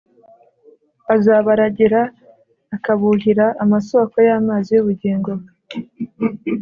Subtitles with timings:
[1.15, 2.01] azabaragira
[2.75, 5.31] akabuhira amasōko y’amazi y’ubugingo,